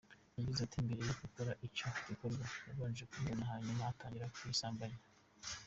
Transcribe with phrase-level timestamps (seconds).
[0.37, 4.99] Yagize ati “Mbere y’uko akora icyo gikorwa yabanje kuyiboha hanyuma atangira kuyisambanya.